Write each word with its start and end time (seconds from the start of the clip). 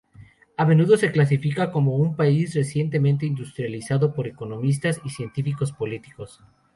A 0.57 0.65
menudo 0.65 0.97
se 0.97 1.11
clasifica 1.11 1.71
como 1.71 1.95
un 1.95 2.15
país 2.15 2.55
recientemente 2.55 3.27
industrializado 3.27 4.15
por 4.15 4.25
economistas 4.25 4.99
y 5.05 5.11
científicos 5.11 5.71
políticos. 5.73 6.41